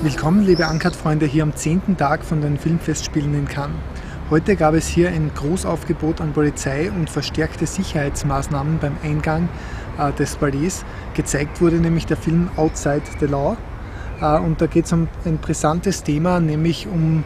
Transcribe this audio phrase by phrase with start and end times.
[0.00, 3.74] Willkommen, liebe Ankert-Freunde, hier am zehnten Tag von den Filmfestspielen in Cannes.
[4.30, 9.48] Heute gab es hier ein Großaufgebot an Polizei und verstärkte Sicherheitsmaßnahmen beim Eingang
[9.98, 10.84] äh, des Palais.
[11.14, 13.56] Gezeigt wurde nämlich der Film Outside the Law.
[14.20, 17.24] Äh, und da geht es um ein brisantes Thema, nämlich um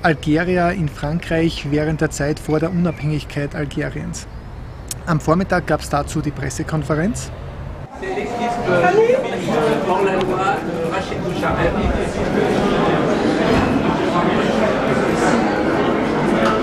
[0.00, 4.26] Algerier in Frankreich während der Zeit vor der Unabhängigkeit Algeriens.
[5.04, 7.30] Am Vormittag gab es dazu die Pressekonferenz.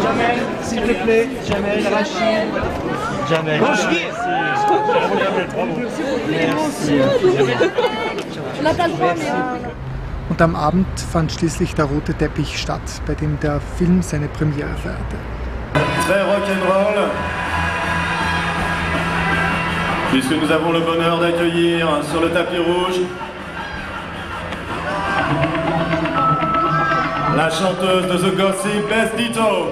[0.04, 2.50] Jamel, s'il te plaît, Jamel, Rachid.
[3.30, 3.62] Jamel.
[10.30, 14.76] Und am Abend fand schließlich der rote Teppich statt, bei dem der Film seine Premiere
[14.84, 15.18] feierte.
[16.06, 17.09] Très rock'n'roll.
[20.11, 23.00] Puisque nous avons le bonheur d'accueillir sur le tapis rouge
[27.36, 29.67] la chanteuse de The Gossip, Beth Ditto.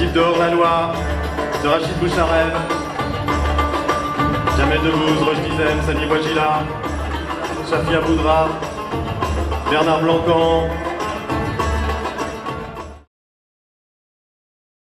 [0.00, 0.92] Yves dehors la loi,
[1.62, 2.52] de Rachid Boucharel,
[4.56, 6.64] Jamel Debbouze, Roche Dizem, Sami Wajila,
[7.68, 8.48] Shafia Boudra,
[9.68, 10.87] Bernard Blancan,